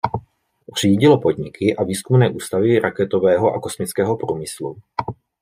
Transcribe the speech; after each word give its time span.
Řídilo 0.81 1.21
podniky 1.21 1.75
a 1.75 1.83
výzkumné 1.83 2.29
ústavy 2.29 2.79
raketového 2.79 3.53
a 3.53 3.59
kosmického 3.59 4.17
průmyslu. 4.17 4.75